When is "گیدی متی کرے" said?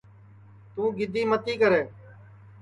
0.97-1.81